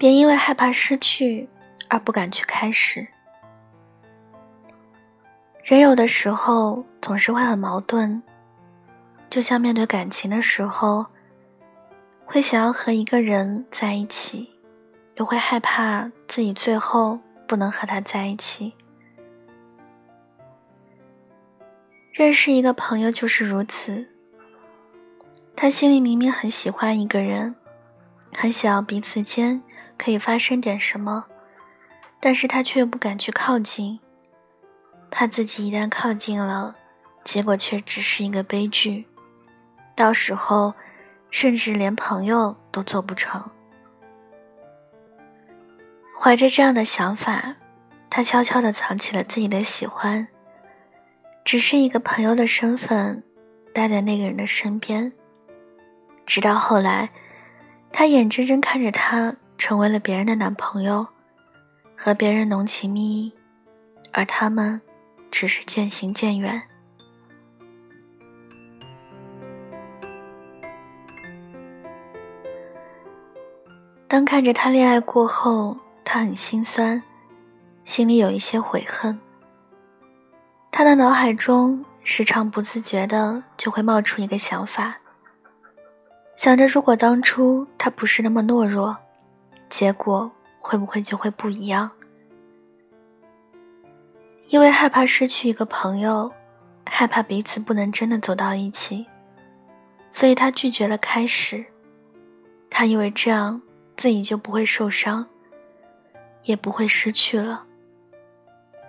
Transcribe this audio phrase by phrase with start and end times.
[0.00, 1.46] 别因为害怕失去
[1.90, 3.06] 而不敢去开始。
[5.62, 8.22] 人有的时候总是会很矛盾，
[9.28, 11.04] 就像面对感情的时候，
[12.24, 14.48] 会想要和一个人在一起，
[15.16, 18.72] 又会害怕自己最后不能和他在一起。
[22.10, 24.08] 认识一个朋友就是如此。
[25.54, 27.54] 他心里明明很喜欢一个人，
[28.32, 29.62] 很想要彼此间
[30.00, 31.26] 可以发生点什么，
[32.18, 34.00] 但是他却不敢去靠近，
[35.10, 36.74] 怕自己一旦靠近了，
[37.22, 39.06] 结果却只是一个悲剧，
[39.94, 40.72] 到时候
[41.30, 43.44] 甚至连朋友都做不成。
[46.18, 47.56] 怀着这样的想法，
[48.08, 50.26] 他悄悄地藏起了自己的喜欢。
[51.44, 53.22] 只是一个朋友的身份，
[53.74, 55.12] 待在那个人的身边。
[56.24, 57.10] 直到后来，
[57.92, 61.06] 他眼睁睁看着他成为了别人的男朋友，
[61.94, 63.32] 和别人浓情蜜意，
[64.10, 64.80] 而他们
[65.30, 66.62] 只是渐行渐远。
[74.08, 77.00] 当看着他恋爱过后，他很心酸，
[77.84, 79.20] 心里有一些悔恨。
[80.72, 84.96] 他的脑海中时常不自觉的就会冒出一个想法，
[86.34, 88.96] 想着如果当初他不是那么懦弱，
[89.70, 91.90] 结果会不会就会不一样？
[94.48, 96.30] 因为害怕失去一个朋友，
[96.84, 99.06] 害怕彼此不能真的走到一起，
[100.10, 101.64] 所以他拒绝了开始。
[102.68, 103.62] 他以为这样
[103.96, 105.26] 自己就不会受伤，
[106.42, 107.64] 也不会失去了。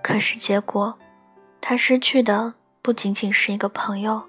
[0.03, 0.97] 可是结果。
[1.63, 4.23] 他失去的不仅仅是一个朋友，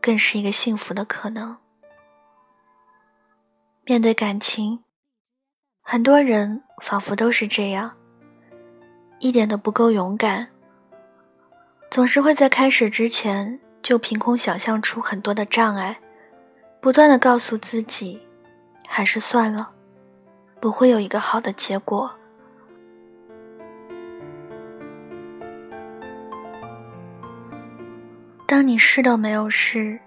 [0.00, 1.56] 更是一个幸福的可能。
[3.84, 4.84] 面对感情，
[5.90, 7.90] 很多人仿佛都是这样，
[9.20, 10.46] 一点都不够勇敢，
[11.90, 15.98] 总是会在开始之前就凭空想象出很多的障碍，
[16.78, 18.20] 不断的告诉自己，
[18.86, 19.70] 还是算了，
[20.60, 22.14] 不会有一个好的结果。
[28.46, 29.98] 当你试都没有试，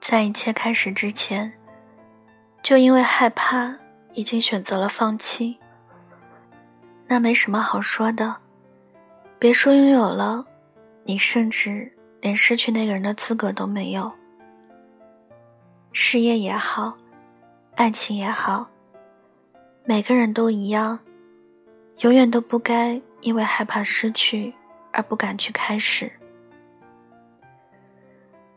[0.00, 1.52] 在一切开始之前，
[2.60, 3.76] 就因为害怕
[4.14, 5.58] 已经选择了放弃，
[7.06, 8.36] 那没什么好说的。
[9.38, 10.44] 别说拥有了，
[11.04, 14.12] 你甚至连失去那个人的资格都没有。
[15.92, 16.96] 事业也好，
[17.74, 18.70] 爱情也好，
[19.84, 20.98] 每个人都一样，
[22.00, 24.54] 永远都不该因为害怕失去
[24.92, 26.10] 而不敢去开始。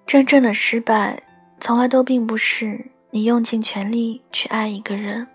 [0.05, 1.21] 真正的失败，
[1.59, 5.27] 从来都并不是你用尽全力去爱一个人，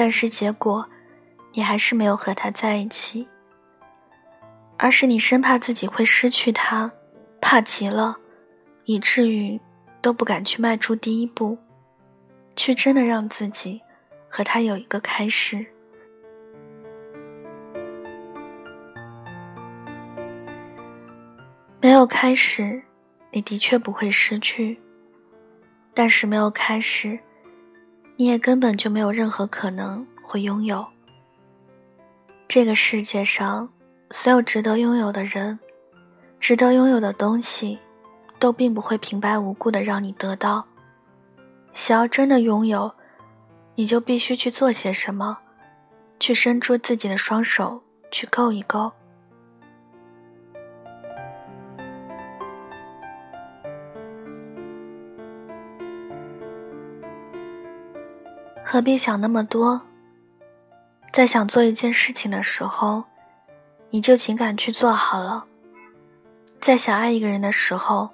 [0.00, 0.88] 但是结果，
[1.52, 3.28] 你还是没有和他在一起，
[4.78, 6.90] 而是你生怕自己会失去他，
[7.38, 8.16] 怕极了，
[8.86, 9.60] 以至于
[10.00, 11.58] 都不敢去迈出第一步，
[12.56, 13.82] 去真的让自己
[14.26, 15.66] 和他有一个开始。
[21.78, 22.82] 没有开始。
[23.32, 24.80] 你的确不会失去，
[25.92, 27.20] 但是没有开始，
[28.20, 30.86] 你也根本就没有任何可能会拥有。
[32.46, 33.66] 这个世界上，
[34.10, 35.58] 所有值得拥有的人，
[36.38, 37.78] 值得拥有的东西，
[38.38, 40.62] 都并不会平白无故的让你得到。
[41.72, 42.94] 想要真的拥有，
[43.74, 45.38] 你就必须去做些什么，
[46.18, 48.92] 去伸出自己的双手，去够一够。
[58.72, 59.80] 何必想那么多？
[61.12, 63.02] 在想做一件事情的时候，
[63.88, 65.42] 你就尽敢去做好了；
[66.60, 68.10] 在想爱一个人的时候，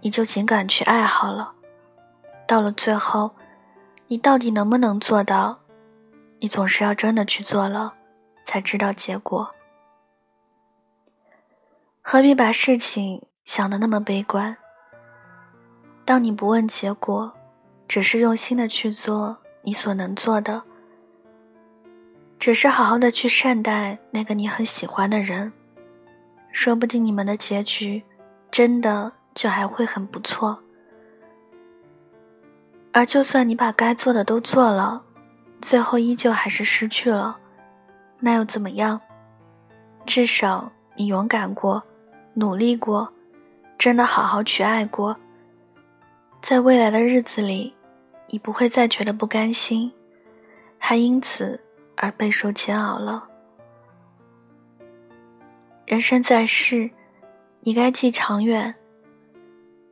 [0.00, 1.52] 你就尽敢去爱好了。
[2.44, 3.36] 到了最后，
[4.08, 5.60] 你到底能不能做到？
[6.40, 7.94] 你总是要真的去做了，
[8.42, 9.54] 才知道结果。
[12.02, 14.56] 何必把事情想得那么悲观？
[16.04, 17.32] 当你不问结果，
[17.86, 19.36] 只是用心的去做。
[19.64, 20.62] 你所能做的，
[22.38, 25.50] 只是好好的去善待那个你很喜欢的人，
[26.52, 28.04] 说不定你们的结局，
[28.50, 30.58] 真的就还会很不错。
[32.92, 35.02] 而就算你把该做的都做了，
[35.60, 37.38] 最后依旧还是失去了，
[38.20, 39.00] 那又怎么样？
[40.06, 41.82] 至少你勇敢过，
[42.34, 43.12] 努力过，
[43.78, 45.16] 真的好好去爱过，
[46.42, 47.73] 在未来的日子里。
[48.28, 49.92] 你不会再觉得不甘心，
[50.78, 51.60] 还因此
[51.96, 53.28] 而备受煎熬了。
[55.86, 56.90] 人生在世，
[57.60, 58.74] 你该记长远，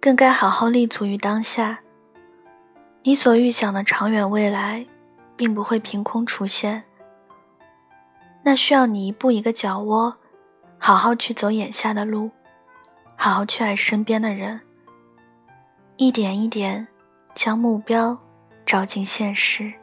[0.00, 1.80] 更该好好立足于当下。
[3.02, 4.86] 你所预想的长远未来，
[5.36, 6.84] 并不会凭空出现，
[8.42, 10.16] 那需要你一步一个脚窝，
[10.78, 12.30] 好好去走眼下的路，
[13.16, 14.60] 好好去爱身边的人，
[15.96, 16.88] 一点一点
[17.34, 18.16] 将目标
[18.64, 19.81] 照进现实。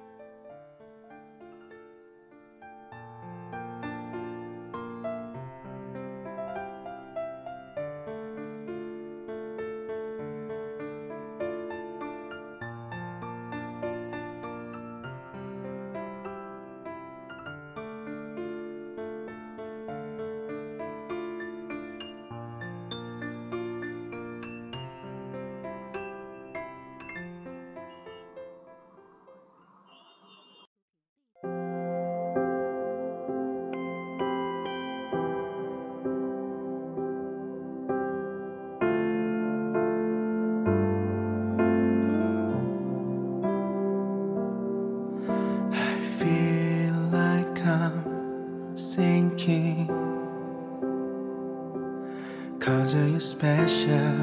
[53.40, 54.18] Special,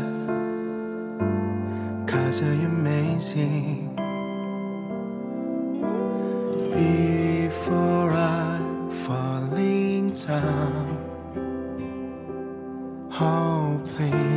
[2.07, 3.89] cause you're amazing.
[6.75, 8.61] Before I
[9.07, 10.99] falling down,
[13.19, 14.36] oh please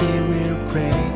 [0.00, 1.07] We'll pray.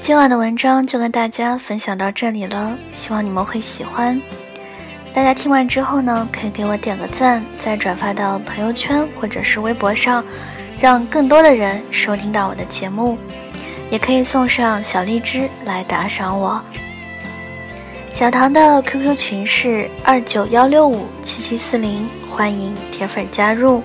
[0.00, 4.20] 今晚的文章就跟大家分享到这里了，希望你们会喜欢。
[5.12, 10.24] 大家听完之后呢，可以给我点个赞，再转发到朋友圈或者是微博上，
[10.80, 13.18] 让更多的人收听到我的节目。
[13.90, 16.62] 也可以送上小荔枝来打赏我。
[18.16, 23.82] 小唐的 QQ 群是二九幺六五七七四零，欢迎铁粉加入。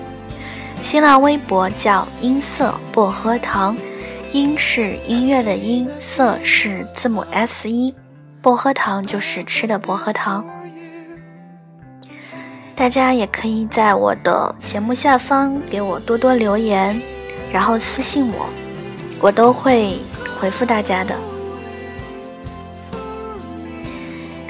[0.82, 3.76] 新浪微博叫音色薄荷糖，
[4.30, 7.94] 音是音乐的音，色是字母 S 一，
[8.40, 10.42] 薄荷糖就是吃的薄荷糖。
[12.74, 16.98] 大家也可以在我的节目下方给我多多留言，
[17.52, 18.46] 然后私信我，
[19.20, 19.98] 我都会
[20.40, 21.14] 回复大家的。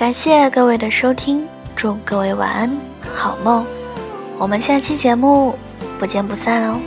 [0.03, 2.77] 感谢各位的收听，祝各位晚安，
[3.15, 3.65] 好梦。
[4.37, 5.57] 我们下期节目
[5.97, 6.81] 不见不散哦。